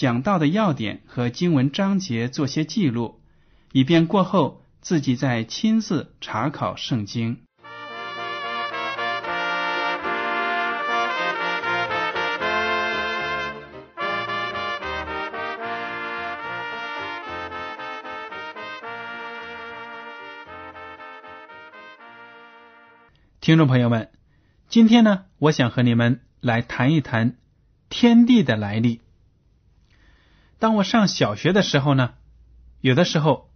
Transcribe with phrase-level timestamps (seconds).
[0.00, 3.20] 讲到的要点和经文章节做些记录，
[3.70, 7.42] 以便过后自己再亲自查考圣经。
[23.42, 24.08] 听众朋友们，
[24.70, 27.36] 今天呢，我想和你们来谈一谈
[27.90, 29.02] 天地的来历。
[30.60, 32.14] 当我上小学的时候呢，
[32.82, 33.50] 有的时候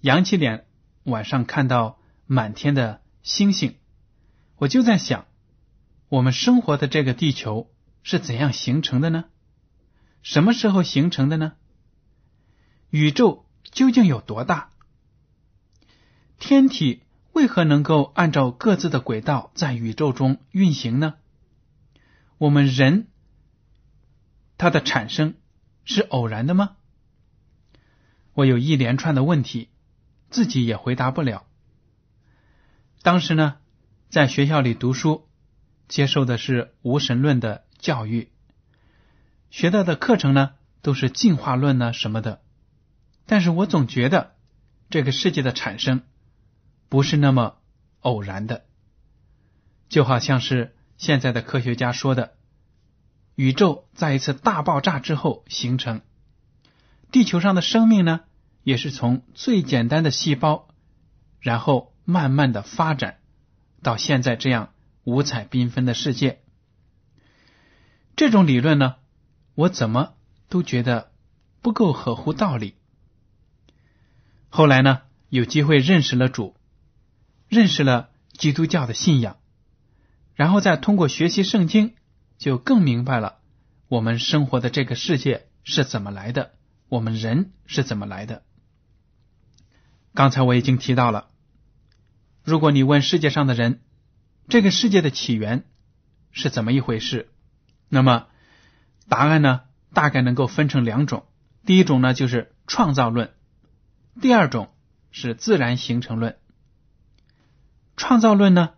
[0.00, 0.66] 扬起脸，
[1.04, 3.76] 晚上看到满天的星星，
[4.56, 5.26] 我就在想，
[6.08, 7.70] 我们生活的这个地球
[8.02, 9.26] 是怎样形成的呢？
[10.22, 11.52] 什么时候形成的呢？
[12.88, 14.70] 宇宙究竟有多大？
[16.38, 17.02] 天体？
[17.32, 21.16] 为何能够按照各自的轨道在宇宙中运行呢？
[22.38, 23.08] 我们人
[24.56, 25.34] 它的产生
[25.86, 26.76] 是偶然的吗？
[28.34, 29.70] 我有一连串的问题，
[30.28, 31.46] 自己也回答不了。
[33.02, 33.56] 当时呢，
[34.10, 35.26] 在学校里读书，
[35.88, 38.30] 接受的是无神论的教育，
[39.50, 42.42] 学到的课程呢都是进化论呢什么的，
[43.24, 44.34] 但是我总觉得
[44.90, 46.02] 这个世界的产生。
[46.88, 47.56] 不是那么
[47.98, 48.64] 偶然的，
[49.88, 52.35] 就好像是现在的科学家说的，
[53.36, 56.00] 宇宙在一次大爆炸之后形成，
[57.12, 58.22] 地球上的生命呢，
[58.64, 60.68] 也是从最简单的细胞，
[61.40, 63.18] 然后慢慢的发展
[63.82, 64.72] 到现在这样
[65.04, 66.40] 五彩缤纷的世界。
[68.16, 68.96] 这种理论呢，
[69.54, 70.14] 我怎么
[70.48, 71.12] 都觉得
[71.62, 72.74] 不够合乎道理。
[74.48, 76.56] 后来呢，有机会认识了主。
[77.48, 79.36] 认识了基督教的信仰，
[80.34, 81.94] 然后再通过学习圣经，
[82.38, 83.38] 就更明白了
[83.88, 86.52] 我们生活的这个世界是怎么来的，
[86.88, 88.42] 我们人是怎么来的。
[90.14, 91.28] 刚才我已经提到了，
[92.42, 93.80] 如果你问世界上的人，
[94.48, 95.64] 这个世界的起源
[96.30, 97.30] 是怎么一回事，
[97.88, 98.26] 那么
[99.08, 101.26] 答案呢，大概能够分成两种。
[101.64, 103.28] 第一种呢，就是创造论；
[104.20, 104.68] 第二种
[105.10, 106.36] 是自然形成论。
[107.96, 108.74] 创造论呢，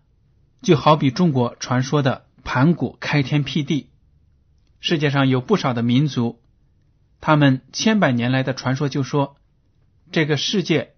[0.63, 3.91] 就好比中国传说的盘古开天辟地。
[4.81, 6.41] 世界上有不少的民族，
[7.21, 9.37] 他们千百年来的传说就说，
[10.13, 10.95] 这个世界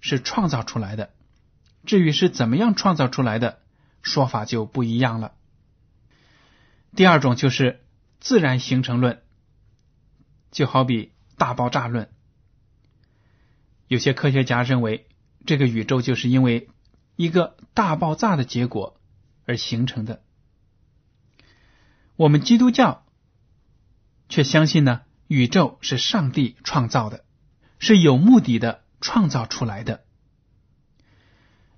[0.00, 1.10] 是创造出来的。
[1.84, 3.60] 至于是怎么样创造出来的，
[4.00, 5.34] 说法就不一样了。
[6.96, 7.84] 第二种就是
[8.18, 9.20] 自然形成论，
[10.50, 12.08] 就好比大爆炸论。
[13.88, 15.06] 有些科学家认为，
[15.44, 16.70] 这个宇宙就是因为。
[17.16, 18.98] 一个大爆炸的结果
[19.44, 20.22] 而形成的。
[22.18, 23.06] 我们基督教
[24.28, 27.24] 却相信呢，宇宙是上帝创造的，
[27.78, 30.04] 是有目的的创造出来的。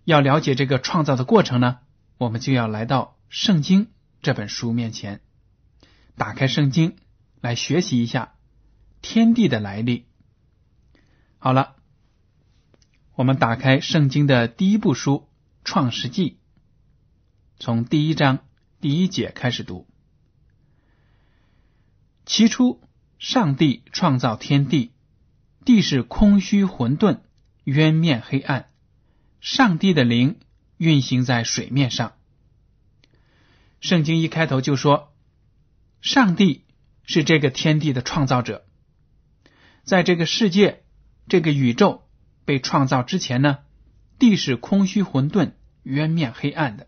[0.04, 1.80] 要了解这个创造的过程呢，
[2.16, 3.90] 我们就要来到圣经
[4.22, 5.20] 这本书面前，
[6.16, 6.96] 打开圣经
[7.42, 8.32] 来学习一下
[9.02, 10.06] 天地的来历。
[11.36, 11.76] 好了，
[13.14, 15.28] 我们打开圣经的第一部书。
[15.62, 16.38] 创世纪，
[17.58, 18.38] 从第一章
[18.80, 19.89] 第一节开始读。
[22.30, 22.80] 起初，
[23.18, 24.92] 上帝创造天地，
[25.64, 27.22] 地是空虚混沌，
[27.64, 28.70] 渊面黑暗。
[29.40, 30.38] 上帝的灵
[30.76, 32.12] 运行在水面上。
[33.80, 35.12] 圣经一开头就说，
[36.02, 36.64] 上帝
[37.02, 38.64] 是这个天地的创造者。
[39.82, 40.84] 在这个世界、
[41.26, 42.08] 这个宇宙
[42.44, 43.58] 被创造之前呢？
[44.20, 46.86] 地是空虚混沌、渊面黑暗的，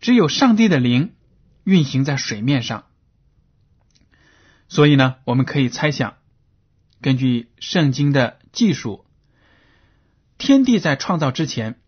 [0.00, 1.14] 只有上帝的灵
[1.62, 2.86] 运行在水面上。
[4.68, 6.18] 所以呢，我们可以猜想，
[7.00, 9.06] 根据圣经的技术，
[10.36, 11.80] 天地在创造之前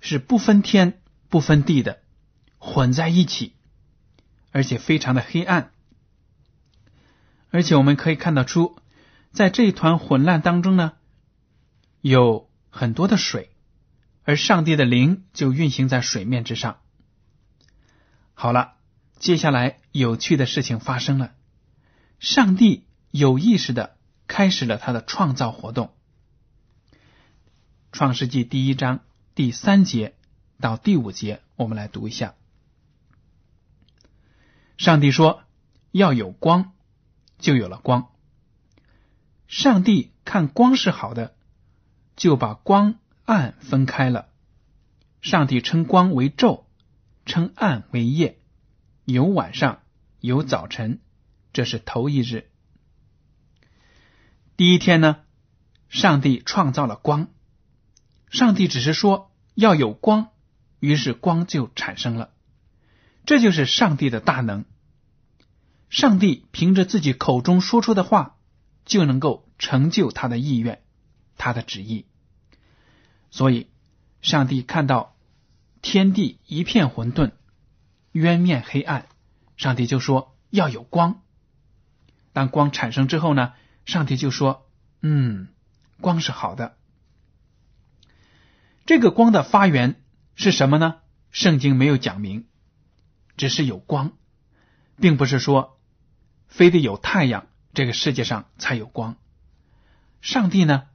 [0.00, 2.00] 是不分天不分地的，
[2.58, 3.54] 混在一起，
[4.50, 5.72] 而且非常的黑暗。
[7.50, 8.78] 而且我们可以看得出，
[9.30, 10.94] 在这一团混乱当中呢，
[12.00, 13.50] 有很多的水，
[14.24, 16.78] 而上帝的灵就运行在水面之上。
[18.32, 18.74] 好了，
[19.18, 21.34] 接下来有趣的事情发生了。
[22.24, 25.92] 上帝有意识的开始了他的创造活动。
[27.92, 29.00] 创世纪第一章
[29.34, 30.14] 第三节
[30.58, 32.34] 到第五节，我们来读一下。
[34.78, 35.42] 上帝说
[35.92, 36.72] ：“要有光，
[37.38, 38.08] 就有了光。”
[39.46, 41.36] 上帝看光是好的，
[42.16, 42.94] 就把光
[43.26, 44.30] 暗分开了。
[45.20, 46.64] 上帝称光为昼，
[47.26, 48.38] 称暗为夜，
[49.04, 49.82] 有晚上，
[50.20, 51.00] 有早晨。
[51.54, 52.50] 这是头一日，
[54.56, 55.20] 第一天呢，
[55.88, 57.28] 上帝创造了光。
[58.28, 60.30] 上帝只是说要有光，
[60.80, 62.32] 于是光就产生了。
[63.24, 64.64] 这就是上帝的大能。
[65.90, 68.36] 上帝凭着自己口中说出的话，
[68.84, 70.82] 就能够成就他的意愿，
[71.36, 72.06] 他的旨意。
[73.30, 73.68] 所以，
[74.22, 75.16] 上帝看到
[75.82, 77.30] 天地一片混沌，
[78.10, 79.06] 渊面黑暗，
[79.56, 81.20] 上帝就说要有光。
[82.34, 83.54] 当光产生之后呢，
[83.86, 84.68] 上帝就说
[85.00, 85.48] ：“嗯，
[86.00, 86.76] 光是好的。”
[88.84, 90.02] 这个光的发源
[90.34, 90.96] 是什么呢？
[91.30, 92.46] 圣经没有讲明，
[93.36, 94.12] 只是有光，
[94.96, 95.80] 并不是说
[96.48, 99.16] 非得有太阳，这个世界上才有光。
[100.20, 100.88] 上帝呢，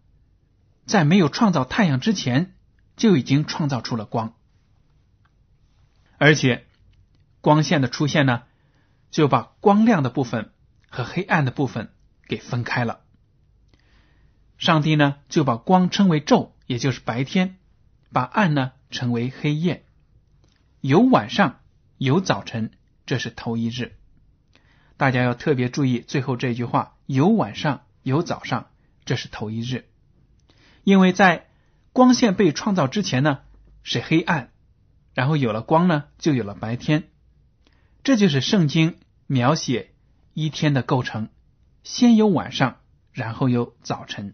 [0.85, 2.53] 在没有创造太阳之前，
[2.97, 4.35] 就已经创造出了光，
[6.17, 6.67] 而且
[7.39, 8.43] 光线的出现呢，
[9.09, 10.51] 就把光亮的部分。
[10.89, 11.91] 和黑暗的部分
[12.27, 13.01] 给分开了。
[14.57, 17.55] 上帝呢就把光称为昼，也就是白天；
[18.11, 19.85] 把暗呢称为黑夜。
[20.81, 21.61] 有晚上，
[21.97, 22.71] 有早晨，
[23.05, 23.95] 这是头一日。
[24.97, 28.69] 大家要特别注意最后这句话：有晚上，有早上，
[29.05, 29.85] 这是头一日。
[30.83, 31.47] 因为在
[31.93, 33.39] 光线被创造之前呢
[33.83, 34.51] 是黑暗，
[35.13, 37.09] 然后有了光呢就有了白天。
[38.03, 38.97] 这就是圣经
[39.27, 39.88] 描写。
[40.41, 41.29] 一天的构成，
[41.83, 42.77] 先有晚上，
[43.11, 44.33] 然后有早晨。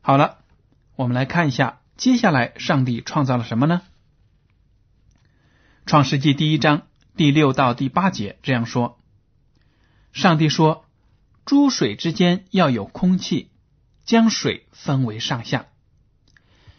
[0.00, 0.38] 好了，
[0.96, 3.82] 我们来看一下，接下来上帝创造了什么呢？
[5.84, 9.00] 创世纪第一章第六到第八节这样说：
[10.12, 10.86] 上帝说，
[11.44, 13.50] 诸水之间要有空气，
[14.04, 15.66] 将水分为上下。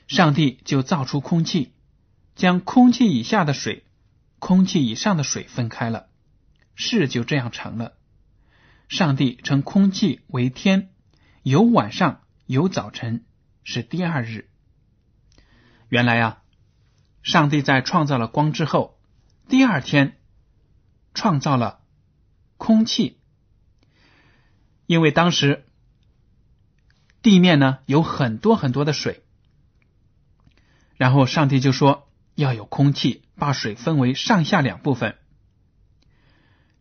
[0.07, 1.73] 上帝就造出空气，
[2.35, 3.85] 将空气以下的水、
[4.39, 6.07] 空气以上的水分开了。
[6.81, 7.93] 事就这样成了。
[8.89, 10.89] 上帝称空气为天，
[11.43, 13.23] 有晚上，有早晨，
[13.63, 14.49] 是第二日。
[15.87, 16.41] 原来啊，
[17.21, 18.99] 上帝在创造了光之后，
[19.47, 20.17] 第二天
[21.13, 21.81] 创造了
[22.57, 23.19] 空气，
[24.87, 25.65] 因为当时
[27.21, 29.23] 地面呢有很多很多的水，
[30.97, 35.17] 然后上帝就说要有空气，把水分为上下两部分。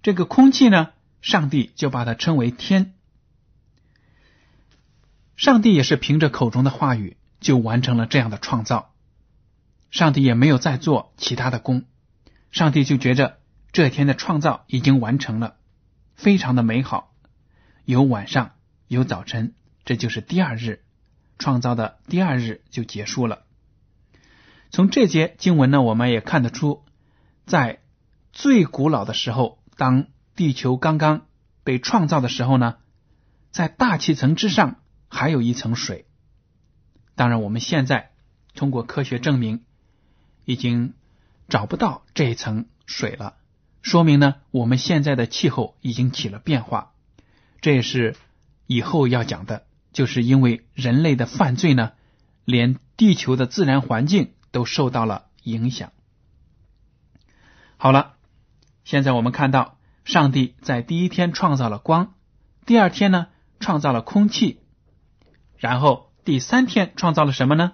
[0.03, 2.95] 这个空气呢，上帝就把它称为天。
[5.37, 8.95] 上帝也是凭着口中的话语就完成了这样的创造。
[9.91, 11.85] 上帝也没有再做其他的工，
[12.51, 13.41] 上帝就觉着
[13.73, 15.57] 这天的创造已经完成了，
[16.15, 17.13] 非常的美好。
[17.85, 18.53] 有晚上，
[18.89, 19.55] 有早晨，
[19.85, 20.83] 这就是第二日
[21.39, 23.43] 创造的第二日就结束了。
[24.71, 26.85] 从这节经文呢，我们也看得出，
[27.45, 27.81] 在
[28.33, 29.60] 最古老的时候。
[29.81, 31.27] 当地球刚刚
[31.65, 32.77] 被创造的时候呢，
[33.51, 36.05] 在大气层之上还有一层水。
[37.15, 38.11] 当然，我们现在
[38.55, 39.65] 通过科学证明，
[40.45, 40.93] 已经
[41.49, 43.37] 找不到这一层水了，
[43.81, 46.93] 说明呢，我们现在的气候已经起了变化。
[47.63, 48.17] 这也是
[48.67, 51.93] 以后要讲的，就是因为人类的犯罪呢，
[52.45, 55.91] 连地球的自然环境都受到了影响。
[57.79, 58.20] 好了。
[58.85, 62.15] 现在我们看到，上帝在第一天创造了光，
[62.67, 63.29] 第二天呢
[63.61, 64.61] 创造了空气，
[65.57, 67.73] 然后第三天创造了什么呢？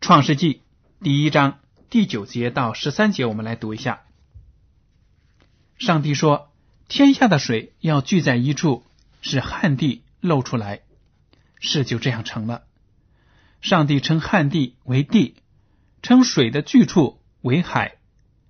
[0.00, 0.62] 创世纪
[1.00, 1.58] 第一章
[1.90, 4.02] 第九节到十三节，我们来读一下。
[5.78, 6.52] 上帝说
[6.88, 8.84] ：“天下的水要聚在一处，
[9.20, 10.82] 使旱地露出来。”
[11.58, 12.64] 事就这样成了。
[13.60, 15.36] 上帝称旱地为地，
[16.02, 17.95] 称水的聚处为海。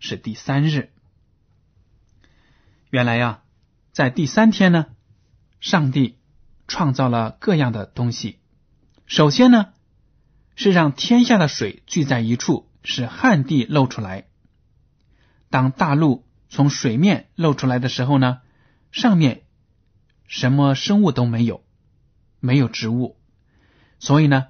[0.00, 0.92] 是第三日。
[2.90, 3.42] 原来呀，
[3.92, 4.86] 在第三天呢，
[5.60, 6.18] 上帝
[6.66, 8.40] 创造了各样的东西。
[9.06, 9.72] 首先呢，
[10.56, 14.26] 是让天下的水聚在一处，使旱地露出来。
[15.50, 18.40] 当大陆从水面露出来的时候呢，
[18.90, 19.42] 上面
[20.26, 21.64] 什么生物都没有，
[22.40, 23.16] 没有植物，
[23.98, 24.46] 所以呢，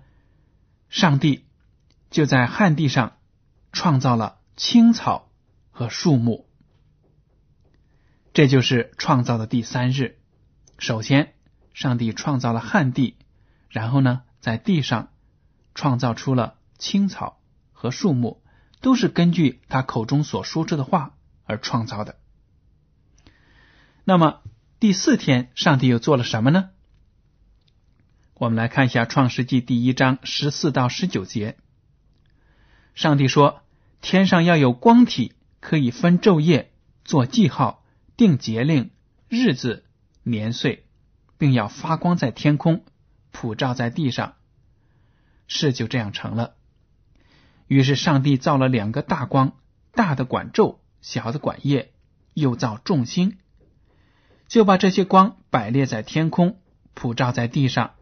[0.88, 1.44] 上帝
[2.10, 3.16] 就在旱地上
[3.72, 5.29] 创造了青草
[5.80, 6.46] 和树木。
[8.34, 10.18] 这就是创造的第三日。
[10.78, 11.32] 首先，
[11.72, 13.16] 上帝创造了旱地，
[13.70, 15.10] 然后呢，在地上
[15.74, 17.40] 创造出了青草
[17.72, 18.42] 和树木，
[18.82, 22.18] 都是根据他口中所说出的话而创造的。
[24.04, 24.42] 那么
[24.80, 26.68] 第四天，上帝又做了什么呢？
[28.34, 31.56] 我们来看一下《创世纪》第一章十四到十九节。
[32.94, 33.62] 上帝说
[34.02, 36.72] ：“天上要有光体，可以分昼夜，
[37.04, 37.78] 做记号。”
[38.16, 38.90] 定节令、
[39.30, 39.86] 日子、
[40.24, 40.84] 年岁，
[41.38, 42.84] 并要发光在天空，
[43.30, 44.34] 普照在地上。
[45.46, 46.56] 事就这样成了。
[47.66, 49.56] 于是上帝造了两个大光，
[49.92, 51.94] 大的管昼，小的管夜，
[52.34, 53.38] 又造众星，
[54.46, 56.58] 就把这些光摆列在天空，
[56.92, 57.94] 普照在地上，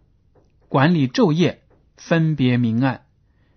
[0.68, 1.62] 管理昼夜，
[1.96, 3.06] 分别明暗。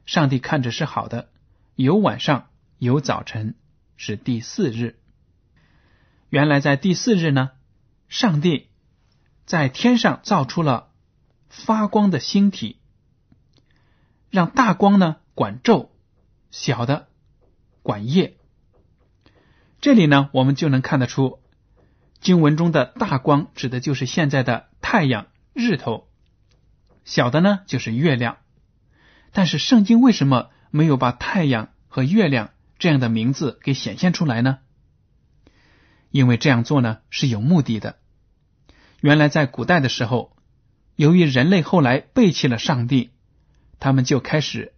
[0.05, 1.29] 上帝看着是好的，
[1.74, 3.55] 有晚上，有早晨，
[4.03, 5.00] 是第四日。
[6.29, 7.51] 原来在第四日呢，
[8.10, 8.70] 上帝
[9.46, 10.89] 在天上造出了
[11.50, 12.79] 发光的星体，
[14.31, 15.89] 让大光呢管昼，
[16.50, 17.10] 小的
[17.84, 18.38] 管夜。
[19.81, 21.39] 这里呢，我们就能看得出，
[22.20, 26.08] 经文中的大光指的就是现在的太阳、日头，
[27.05, 28.38] 小的呢就是月亮。
[29.31, 32.50] 但是圣经为什么没有把太阳和月亮
[32.81, 34.57] 这样的名字给显现出来呢？
[36.09, 38.00] 因为这样做呢是有目的的。
[39.01, 40.35] 原来在古代的时候，
[40.95, 43.11] 由于人类后来背弃了上帝，
[43.79, 44.73] 他们就开始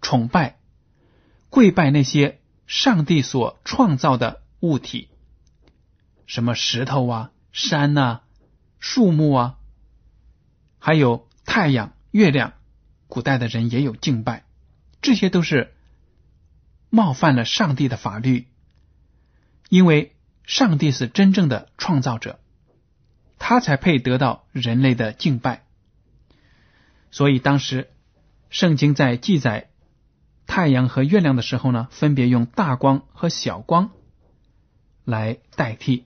[0.00, 0.60] 崇拜、
[1.50, 5.10] 跪拜那些上帝所创造的物体，
[6.24, 8.22] 什么石头啊、山呐、
[8.78, 9.58] 树木啊，
[10.78, 12.54] 还有太阳、月亮。
[13.08, 14.46] 古代的人也有敬拜，
[15.02, 15.74] 这些都是
[16.90, 18.48] 冒犯了上帝的法律，
[19.70, 20.14] 因为。
[20.46, 22.40] 上帝是真正的创造者，
[23.38, 25.62] 他才配得到人类的敬拜。
[27.12, 27.88] 所以当时
[28.48, 29.70] 圣经在记载
[30.48, 33.92] 太阳和月亮的时候呢，分别用大光和小光
[35.04, 36.04] 来代替，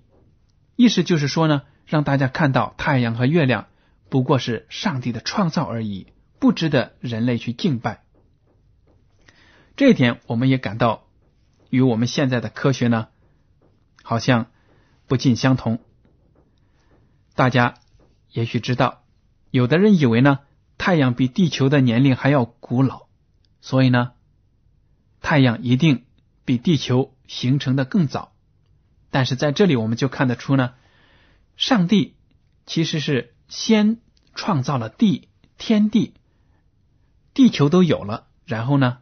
[0.76, 3.68] 意思就是说呢，让大家看到太阳和月亮
[4.10, 8.03] 不过是上帝的创造而已，不值得人类去敬拜。
[9.76, 11.06] 这一点我们也感到
[11.70, 13.08] 与我们现在的科学呢。
[14.06, 14.50] 好像
[15.06, 15.80] 不尽相同。
[17.34, 17.76] 大家
[18.30, 19.02] 也许知道，
[19.50, 20.40] 有的人以为呢，
[20.76, 23.06] 太阳比地球的年龄还要古老，
[23.62, 24.12] 所以呢，
[25.22, 26.04] 太阳一定
[26.44, 28.34] 比地球形成的更早。
[29.10, 30.74] 但是在这里，我们就看得出呢，
[31.56, 32.14] 上帝
[32.66, 34.02] 其实是先
[34.34, 36.12] 创造了地天地，
[37.32, 38.98] 地球都有了，然后呢，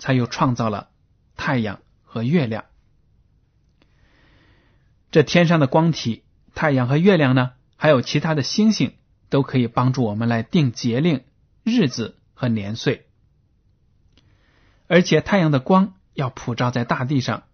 [0.00, 0.88] 才又创造了
[1.36, 2.64] 太阳和月亮。
[5.12, 8.94] 这天上的光体，太阳和月亮呢，还有其他的星星，
[9.28, 11.24] 都可以帮助我们来定节令、
[11.62, 13.06] 日子和年岁。
[14.88, 17.44] 而且太阳的光要普照在大地上，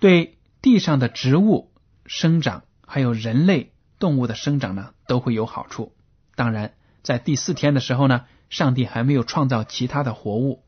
[0.00, 1.72] 对地上的植物
[2.06, 5.94] 生长，还有人类、动物的生长呢，都会有好处。
[6.34, 10.63] 当然，在第四天的时候呢，上帝还没有创造其他的活物，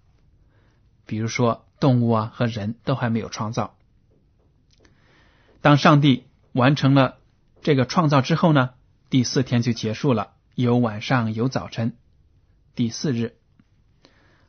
[1.06, 3.76] 比如说动物啊和人都还没有创造。
[5.62, 7.18] 当上帝完成了
[7.62, 8.70] 这个创造之后呢，
[9.08, 11.96] 第四天就结束了，有晚上有早晨，
[12.74, 13.36] 第四日。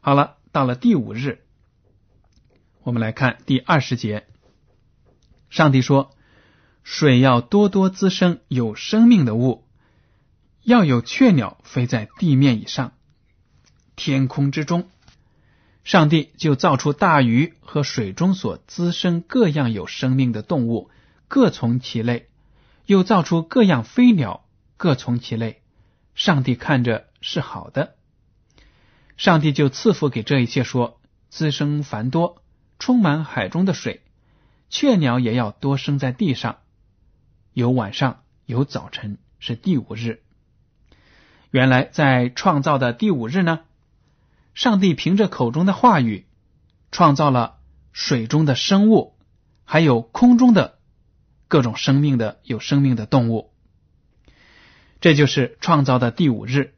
[0.02, 1.44] 好了，到了第五日，
[2.84, 4.28] 我们来看第二十节。
[5.50, 6.12] 上帝说
[6.84, 9.66] ：“水要多多滋生有生命的物，
[10.64, 12.94] 要有雀鸟飞在地面以上，
[13.96, 14.90] 天空之中。”
[15.88, 20.92] 上帝就造出大鱼和水中所滋生各样有生命的动物，
[21.30, 22.24] 各从其类；
[22.86, 24.44] 又造出各样飞鸟，
[24.76, 25.62] 各从其类。
[26.14, 27.96] 上帝看着是好的。
[29.16, 31.00] 上帝就赐福给这一切，说
[31.32, 32.44] ：“滋生繁多，
[32.80, 34.02] 充满海中的水。
[34.70, 36.58] 雀鸟也要多生在地上。
[37.54, 40.22] 有晚上，有早晨，是第五日。
[41.50, 43.62] 原来在创造的第五日呢，
[44.58, 46.26] 上帝凭着口中的话语，
[46.92, 47.60] 创造了
[47.92, 49.16] 水中的生物，
[49.66, 50.80] 还有空中的
[51.48, 53.54] 各种生命的有生命的动物。
[55.00, 56.74] 这就是创造的第五日。”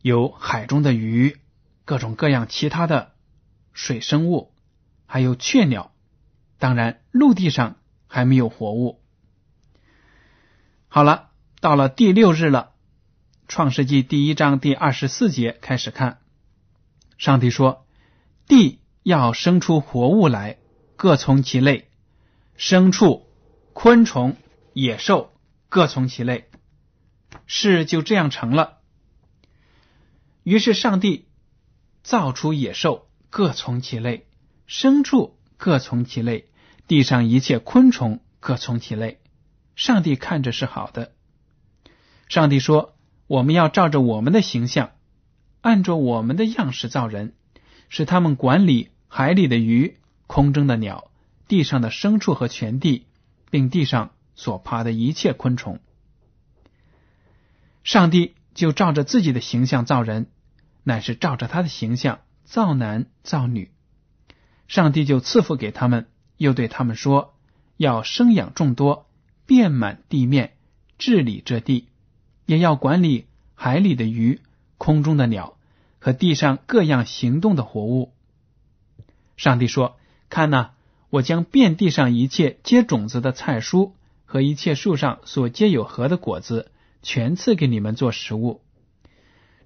[0.00, 1.40] 有海中的鱼，
[1.84, 3.16] 各种各样其他的
[3.72, 4.54] 水生物，
[5.06, 5.92] 还有雀鸟。
[6.60, 9.02] 当然，陆地上还没有活物。
[10.86, 12.71] 好了，到了第六日了，
[13.52, 16.20] 《创世纪》第一章第二十四节开始看。
[17.18, 17.84] 上帝说
[18.48, 20.56] ：“地要生出活物来，
[20.96, 21.84] 各从其类；
[22.56, 23.26] 牲畜、
[23.74, 24.38] 昆虫、
[24.72, 25.34] 野兽，
[25.68, 26.48] 各从其类。”
[27.44, 28.78] 事就这样成了。
[30.44, 31.26] 于是，上帝
[32.02, 34.22] 造出野兽，各从其类；
[34.66, 36.46] 牲畜各从其类；
[36.86, 39.20] 地上一切昆虫各从其类。
[39.76, 41.12] 上帝看着是好的。
[42.30, 42.96] 上帝说
[43.32, 44.90] ：“我们要照着我们的形象，
[45.62, 47.32] 按照我们的样式造人，
[47.88, 49.96] 使他们管理海里的鱼、
[50.26, 51.10] 空中的鸟、
[51.48, 53.06] 地上的牲畜和全地，
[53.50, 55.80] 并地上所爬的一切昆虫。”
[57.84, 58.34] 上帝。
[58.54, 60.26] 就照着自己的形象造人，
[60.82, 63.70] 乃是照着他的形象造男造女。
[64.68, 67.34] 上帝就赐福给他们，又对他们说
[67.78, 69.08] ：“要生养众多，
[69.46, 70.52] 遍满地面，
[70.98, 71.88] 治理这地，
[72.46, 74.40] 也要管理海里的鱼、
[74.78, 75.56] 空中的鸟
[75.98, 78.12] 和地上各样行动的活物。”
[79.36, 79.96] 上帝说
[80.30, 80.70] ：“看呐，
[81.10, 83.92] 我将遍地上一切结种子的菜蔬
[84.24, 86.70] 和一切树上所结有核的果子。”
[87.04, 88.60] 全赐给你们做食物。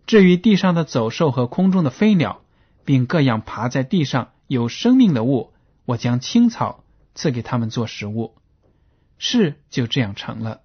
[0.06, 2.40] 至于地上的走兽和空中的飞鸟，
[2.86, 5.52] 并各样爬在地上有生命的物，
[5.84, 6.82] 我将青草
[7.14, 8.34] 赐给他们做食物。
[9.18, 10.62] 事就这样成了。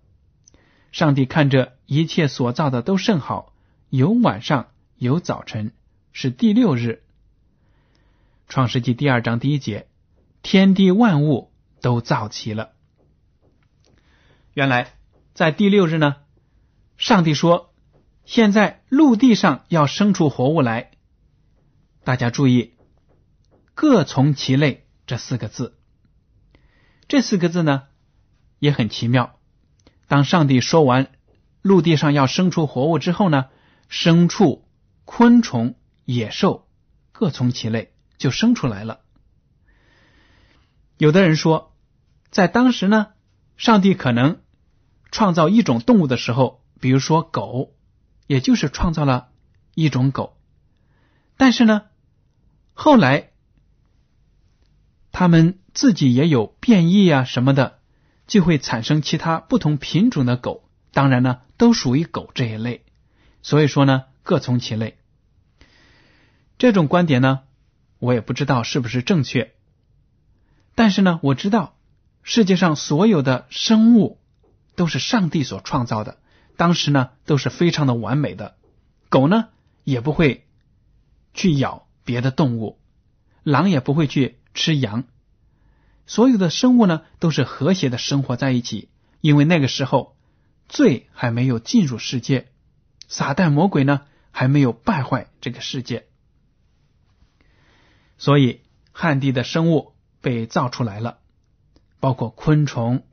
[0.93, 3.51] 上帝看着一切所造的都甚好，
[3.89, 5.73] 有晚上，有早晨，
[6.13, 7.03] 是第六日。
[8.47, 9.89] 创世纪第二章第一节，
[10.41, 11.51] 天地万物
[11.81, 12.71] 都造齐了。
[14.53, 14.93] 原来
[15.33, 16.15] 在第六日呢。
[16.95, 17.73] 上帝说
[18.23, 20.91] ：“现在陆地上要生出活物来。”
[22.05, 22.73] 大家注意
[23.75, 25.77] ，“各从其类”这四个字。
[27.09, 27.89] 这四个字呢，
[28.59, 29.37] 也很奇妙。
[30.07, 31.11] 当上帝说完
[31.61, 33.47] 陆地上要生出活物之后呢，
[33.89, 34.65] 牲畜、
[35.05, 36.67] 昆虫、野兽
[37.11, 39.01] 各从其类就生出来了。
[40.97, 41.75] 有的人说，
[42.29, 43.07] 在当时呢，
[43.57, 44.41] 上帝可能
[45.11, 46.59] 创造一种动物的时候。
[46.81, 47.75] 比如说狗，
[48.25, 49.29] 也就是创造了
[49.75, 50.35] 一种狗，
[51.37, 51.83] 但是呢，
[52.73, 53.29] 后来
[55.11, 57.77] 他们自己也有变异啊什么的，
[58.25, 60.70] 就会产生其他不同品种的狗。
[60.93, 62.85] 当然呢，都属于狗这一类。
[63.41, 64.97] 所以说呢，各从其类。
[66.57, 67.41] 这种观点呢，
[67.97, 69.53] 我也不知道是不是正确，
[70.75, 71.75] 但是呢，我知道
[72.21, 74.19] 世界上所有的生物
[74.75, 76.19] 都是上帝所创造的。
[76.57, 78.55] 当时呢都是非常的完美的，
[79.09, 79.47] 狗呢
[79.83, 80.45] 也不会
[81.33, 82.79] 去咬别的动物，
[83.41, 85.05] 狼也不会去吃羊，
[86.05, 88.89] 所有的生物呢都是和谐的生活在一起。
[89.21, 90.15] 因为那个时候
[90.71, 92.47] 罪还没有进入世界，
[93.09, 96.07] 撒旦魔鬼呢还没有败坏这个世界，
[98.17, 98.61] 所以
[98.93, 101.19] 旱地的生物被造出来了，
[101.99, 103.05] 包括昆虫、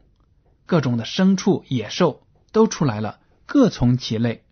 [0.66, 3.18] 各种的牲畜、野兽都出来了。
[3.44, 4.44] 各从其类，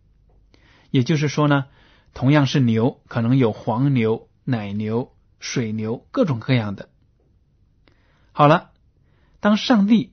[0.90, 1.66] 也就是说呢，
[2.12, 6.88] 同样是牛，可能有黄牛、奶牛、水牛，各种各样的。
[8.32, 8.72] 好了，
[9.38, 10.12] 当上帝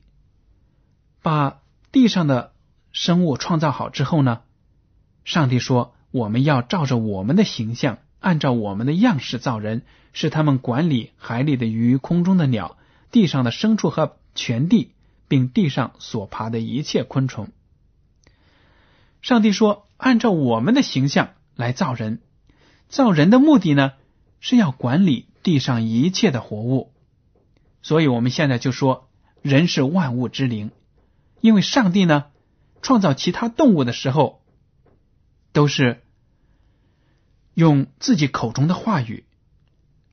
[1.23, 2.52] 把地上的
[2.93, 4.41] 生物创造好之后呢，
[5.25, 9.81] 上帝说：“我们要照着我们的形象，按照我们的样式造人，
[10.13, 12.77] 使他们管理海里的鱼、空中的鸟、
[13.11, 14.93] 地上的牲畜和全地，
[15.27, 17.49] 并地上所爬的一切昆虫。”
[19.23, 22.21] 上帝说：“按照我们的形象来造人，
[22.89, 23.93] 造人的目的呢，
[24.39, 26.91] 是要管理地上一切的活物。
[27.81, 29.09] 所以，我们现在就说，
[29.41, 30.69] 人是万物之灵。
[31.41, 32.25] 因为上帝呢，
[32.83, 34.43] 创造其他动物的时候，
[35.53, 36.03] 都是
[37.55, 39.25] 用自己口中的话语，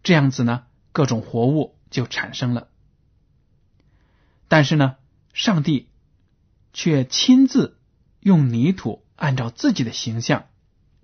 [0.02, 2.68] 这样子呢，各种活物就产生了。
[4.48, 4.96] 但是呢，
[5.34, 5.90] 上帝
[6.72, 7.78] 却亲自
[8.20, 10.46] 用泥土按照自己的形象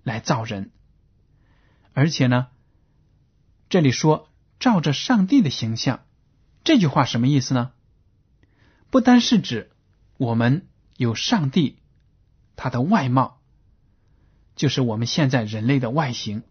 [0.03, 0.71] 来造人，
[1.93, 2.47] 而且呢，
[3.69, 6.05] 这里说照着上帝的形象，
[6.63, 7.73] 这句话什么意思呢？
[8.89, 9.71] 不单是指
[10.17, 11.77] 我们有上帝
[12.57, 13.39] 他的外貌，
[14.55, 16.43] 就是我们现在人类的外形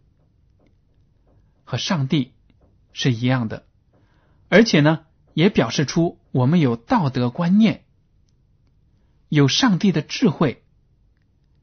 [1.64, 2.32] 和上帝
[2.94, 3.66] 是一样的，
[4.48, 5.04] 而且呢，
[5.35, 6.18] 也表示出。
[6.32, 7.85] 我们有道德观念，
[9.30, 10.62] 有上帝的智慧。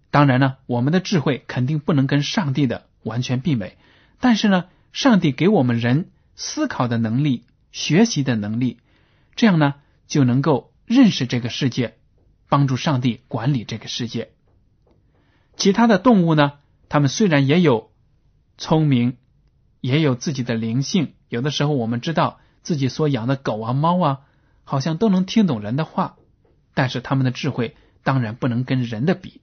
[0.09, 3.77] 当然呢，我们的智慧肯定不能跟上帝的完全媲美。
[4.19, 8.79] 但是呢，上帝给我们人思考的能力、学习的能力，
[9.35, 9.75] 这样呢
[10.07, 11.97] 就能够认识这个世界，
[12.53, 14.31] 帮助上帝管理这个世界。
[15.57, 17.91] 其他的动物呢，它们虽然也有
[18.59, 19.17] 聪明，
[19.81, 24.21] 也有自己的灵性，有的时候我们知道自己所养的狗啊、猫啊。
[24.65, 26.15] 好像都能听懂人的话，
[26.75, 29.41] 但是它们的智慧当然不能跟人的比，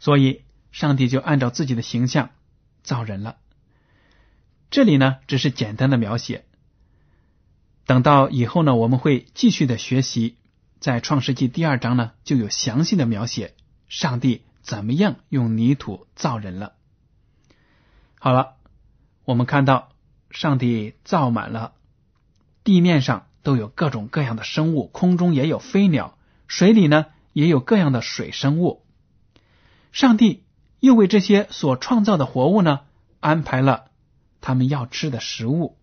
[0.00, 2.30] 所以上帝就按照自己的形象
[2.82, 3.36] 造人了。
[4.70, 6.46] 这里呢只是简单的描写，
[7.86, 10.38] 等到以后呢我们会继续的学习，
[10.84, 13.54] 在创世纪第二章呢就有详细的描写
[13.88, 16.74] 上帝怎么样用泥土造人了。
[18.20, 18.56] 好了，
[19.24, 19.92] 我们看到
[20.30, 21.72] 上帝造满了。
[22.64, 26.18] 地面上都有各种各样的生物，空中也有飞鸟，
[26.48, 28.84] 水里呢也有各样的水生物。
[29.90, 30.44] 上帝
[30.80, 32.80] 又为这些所创造的活物呢
[33.20, 33.86] 安排了
[34.42, 35.78] 他们要吃的食物。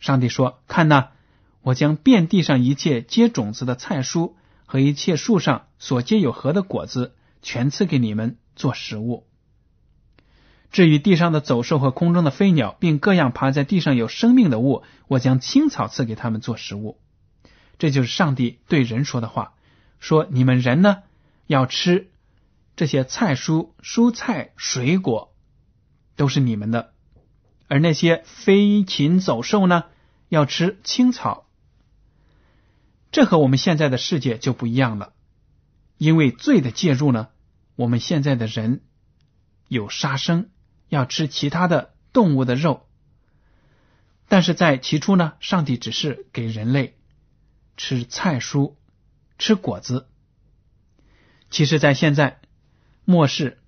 [0.00, 1.10] 上帝说：“看呐，
[1.62, 9.26] 我将遍地上一切结种子的菜蔬和一切树上所结有核的果子，全赐给你们做食物。”
[10.72, 16.98] 至于地上的走兽和空中的飞鸟，并各样爬在地上有生命的物，我将青草赐给他们做食物。
[17.76, 19.54] 这就是上帝对人说的话：
[19.98, 21.02] 说你们人呢，
[21.48, 22.10] 要吃
[22.76, 25.34] 这些菜蔬、蔬菜、水果，
[26.14, 26.92] 都是你们的；
[27.66, 29.86] 而那些飞禽走兽呢，
[30.28, 31.46] 要吃青草。
[33.10, 35.12] 这和我们现在的世界就不一样了，
[35.98, 37.28] 因为罪的介入呢，
[37.76, 38.82] 我们现在的人
[39.68, 40.48] 有杀生。
[40.90, 42.88] 要吃其他的动物的肉，
[44.26, 46.96] 但是在起初呢，上帝只是给人类
[47.76, 48.74] 吃菜蔬、
[49.38, 50.08] 吃果子。
[51.48, 52.40] 其实，在现在
[53.04, 53.60] 末世，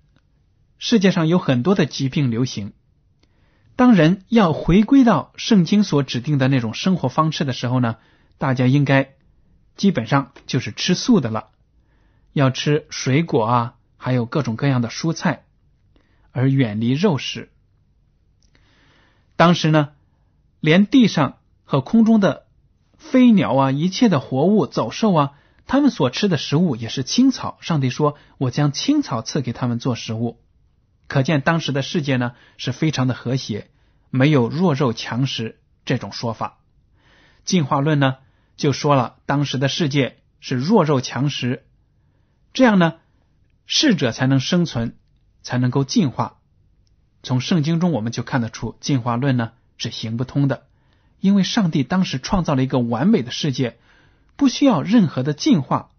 [0.77, 2.73] 世界上有很多的疾病流行。
[3.77, 7.95] 当人要回归到圣经所指定的那种生活方式的时候呢，
[8.37, 9.13] 大家应该
[9.75, 11.49] 基本上就是吃素的了，
[12.33, 15.45] 要吃水果啊，还有各种各样的蔬菜。
[16.35, 17.51] 而远离肉食。
[19.35, 19.91] 当时呢，
[20.59, 22.47] 连地上和空中的
[22.97, 25.33] 飞鸟啊，一切的活物、走兽啊，
[25.67, 27.59] 他们所吃的食物也是青草。
[27.61, 30.41] 上帝说：“我将青草赐给他们做食物。”
[31.07, 33.69] 可见当时的世界呢是非常的和谐，
[34.09, 36.57] 没有弱肉强食这种说法。
[37.45, 38.15] 进化论呢
[38.63, 41.65] 就说了，当时的世界是弱肉强食，
[42.53, 42.95] 这样呢，
[43.65, 44.97] 适者才能生存。
[45.45, 46.37] 才能够进化。
[47.21, 50.67] 从圣经中我们就看得出，进化论呢是行不通的，
[51.19, 53.77] 因为上帝当时创造了一个完美的世界，
[54.37, 55.89] 不需要任何的进化，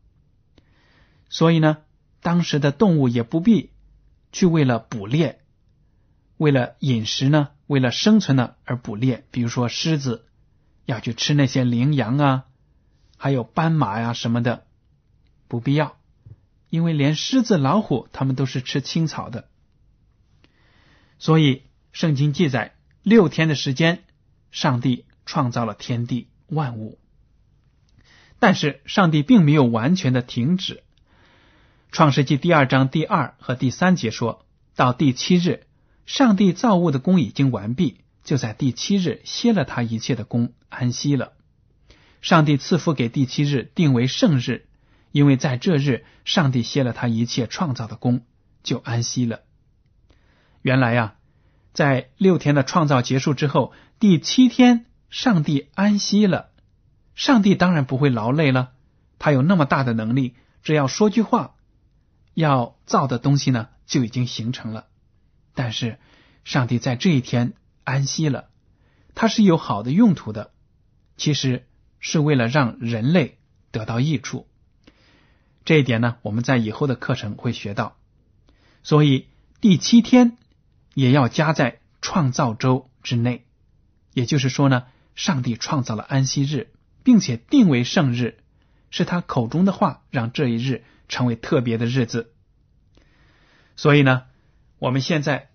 [1.29, 1.77] 所以呢，
[2.23, 3.71] 当时的动物也不必
[4.33, 5.41] 去为了捕猎、
[6.39, 9.27] 为了饮食呢、为了生存呢而捕猎。
[9.31, 10.25] 比如说狮子
[10.87, 12.45] 要去吃那些羚羊啊，
[13.17, 14.67] 还有斑马呀什么的，
[15.49, 15.97] 不必要。
[16.71, 19.49] 因为连狮子、老虎，他们都是吃青草的，
[21.21, 24.03] 所以圣经记载六天的时间，
[24.51, 26.99] 上帝创造了天地万物。
[28.41, 30.83] 但是上帝并没有完全的停止。
[31.93, 35.69] 创世纪第二章第二和第三节说到第七日，
[36.07, 41.35] 上帝造物的功已经完毕，就在第七日歇了他一切的功，安息了。
[42.25, 44.67] 上帝赐福给第七日，定为圣日。
[45.13, 48.25] 因为在这日，上帝歇了他一切创造的功，
[48.63, 49.43] 就安息了。
[50.63, 51.17] 原来呀，
[51.75, 56.49] 在六天的创造结束之后，第七天上帝安息了。
[57.15, 58.73] 上帝当然不会劳累了，
[59.19, 61.57] 他有那么大的能力，只要说句话，
[62.33, 64.87] 要造的东西呢就已经形成了。
[65.55, 65.99] 但是
[66.43, 67.53] 上帝在这一天
[67.85, 68.49] 安息了，
[69.15, 70.53] 他是有好的用途的，
[71.19, 71.67] 其实
[72.05, 73.39] 是为了让人类
[73.71, 74.47] 得到益处。
[75.65, 77.97] 这一点呢，我们在以后的课程会学到。
[78.83, 79.27] 所以
[79.63, 80.37] 第七天
[80.93, 83.47] 也要加在创造周之内。
[84.13, 86.69] 也就是说呢，上帝创造了安息日，
[87.05, 88.37] 并且定为圣日，
[88.91, 92.35] 是他口中的话，让这一日成为特别的日子。
[93.77, 94.25] 所以呢，
[94.79, 95.49] 我们现在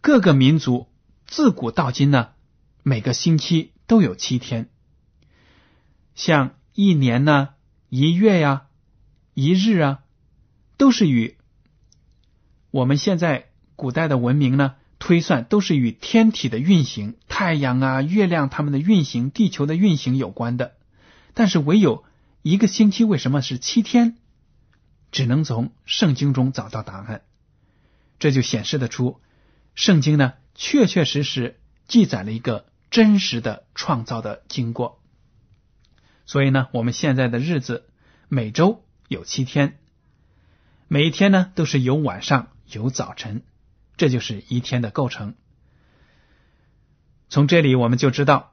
[0.00, 0.88] 各个民族
[1.26, 2.30] 自古到今呢，
[2.82, 4.68] 每个星期都有七天，
[6.16, 7.50] 像一年呢、
[7.88, 8.66] 一月呀、
[9.34, 10.00] 一日啊，
[10.76, 11.36] 都是与
[12.72, 14.74] 我们现在古代的文明呢。
[14.98, 20.72] 推算都是与天体的运行、太阳啊、月亮它们的运行、地球的运行有关的。
[21.34, 22.04] 但是唯有
[22.40, 24.16] 一个星期为什么是七天，
[25.12, 27.22] 只能从圣经中找到答案。
[28.18, 29.20] 这就显示得出，
[29.74, 35.02] 圣经呢确确实实记载了一个真实的创造的经过。
[36.26, 37.88] 所以呢，我们现在的日子
[38.28, 39.78] 每周有七天，
[40.88, 43.42] 每一天呢都是有晚上有早晨。
[43.96, 45.34] 这就是一天的构成。
[47.30, 48.52] 从这里我们就知道，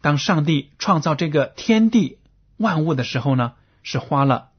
[0.00, 2.18] 当上帝创造这个天地
[2.56, 4.50] 万物的时候呢，是花了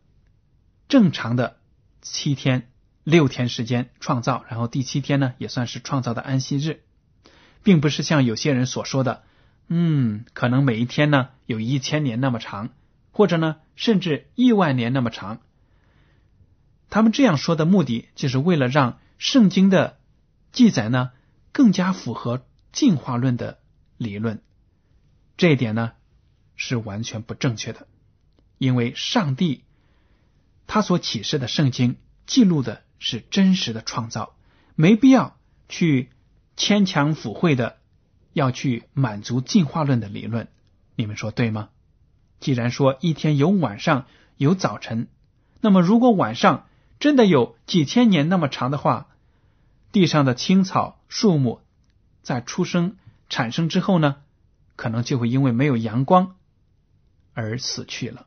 [0.88, 1.58] 正常的
[2.02, 2.70] 七天、
[3.04, 6.84] 六天时间创造，然后第七天呢也算是创造的安息日，
[7.64, 9.24] 并不是像有些人所说的，
[9.68, 12.70] 嗯，可能每一天呢有一千年那么长，
[13.12, 15.42] 或者呢甚至亿万年那么长。
[16.90, 19.98] 他们这样说的目的，就是为了让圣经的。
[20.52, 21.10] 记载呢
[21.52, 23.58] 更加符合进化论的
[23.98, 24.44] 理论，
[25.36, 25.94] 这一点呢
[26.56, 27.88] 是完全不正确的，
[28.60, 29.64] 因为上帝
[30.68, 31.96] 他所启示的圣经
[32.28, 34.36] 记录的是真实的创造，
[34.76, 35.36] 没必要
[35.68, 36.12] 去
[36.56, 37.78] 牵强附会的
[38.34, 40.50] 要去满足进化论的理论，
[40.96, 41.70] 你们说对吗？
[42.40, 45.08] 既然说一天有晚上有早晨，
[45.62, 46.68] 那么如果晚上
[47.00, 49.08] 真的有几千年那么长的话。
[49.92, 51.62] 地上的青草、树木
[52.24, 52.98] 在出生、
[53.30, 54.16] 产生之后呢，
[54.76, 56.36] 可能就会因为没有阳光
[57.36, 58.26] 而死去了。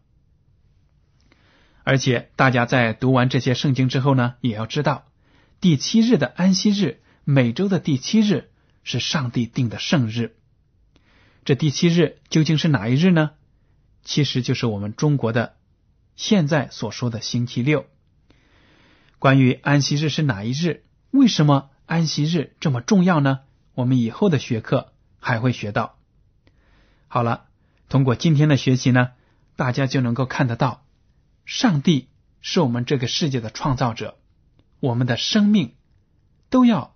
[1.82, 5.06] 而且，大家在读完这些圣经之后呢，也要知道，
[5.60, 8.48] 第七日的安息日，每周的第七日
[8.86, 10.36] 是上帝定的圣日。
[11.44, 13.32] 这第七日究竟是哪一日呢？
[14.04, 15.56] 其实就是我们中国的
[16.14, 17.86] 现在所说的星期六。
[19.18, 20.84] 关于安息日是哪一日？
[21.10, 23.40] 为什么安息日这么重要呢？
[23.74, 25.98] 我们以后的学课还会学到。
[27.08, 27.46] 好了，
[27.88, 29.10] 通过今天的学习呢，
[29.56, 30.86] 大家就能够看得到，
[31.44, 32.08] 上帝
[32.40, 34.16] 是我们这个世界的创造者，
[34.78, 35.74] 我们的生命
[36.50, 36.94] 都要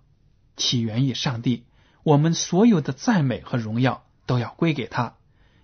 [0.55, 1.65] 起源于上帝，
[2.03, 5.15] 我们所有的赞美和荣耀都要归给他，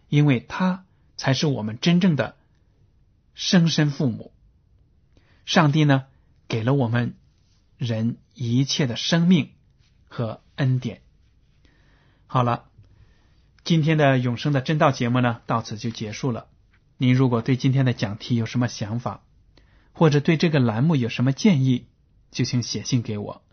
[0.09, 2.35] 因为他才是我们真正的
[3.33, 4.31] 生身父母。
[5.45, 6.05] 上帝呢，
[6.47, 7.15] 给了我们。
[7.77, 9.51] 人一切的生命
[10.07, 11.03] 和恩典。
[12.25, 12.65] 好了，
[13.63, 16.47] 今天的永生的真道节目呢，到此就结束了。
[16.97, 19.21] 您如果对今天的讲题有什么想法，
[19.93, 21.85] 或者对这个栏目有什么建议，
[22.31, 23.43] 就请写信给我。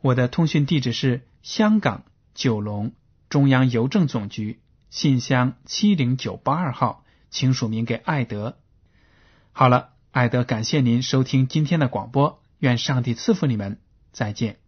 [0.00, 2.92] 我的通讯地址是香港九龙
[3.28, 8.58] 中央邮政总局信箱七零九八二号，请署名给艾德。
[9.52, 12.42] 好了，艾德，感谢您收听今天的广播。
[12.58, 13.80] 愿上帝赐福你们，
[14.12, 14.59] 再见。